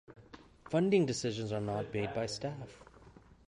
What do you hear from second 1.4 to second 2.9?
are not made by staff.